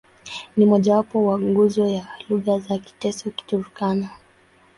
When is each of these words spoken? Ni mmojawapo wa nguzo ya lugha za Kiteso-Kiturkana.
Ni 0.57 0.65
mmojawapo 0.65 1.25
wa 1.25 1.39
nguzo 1.39 1.87
ya 1.87 2.07
lugha 2.29 2.59
za 2.59 2.77
Kiteso-Kiturkana. 2.77 4.09